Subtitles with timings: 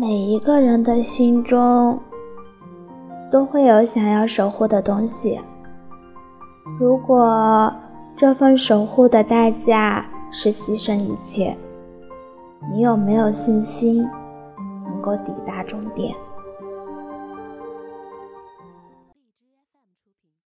[0.00, 1.98] 每一个人的心中
[3.32, 5.40] 都会有想要守护的东西。
[6.78, 7.72] 如果
[8.16, 11.56] 这份守护的代价是牺牲一切
[12.70, 14.08] 你有没有信心
[14.84, 16.14] 能够抵达终点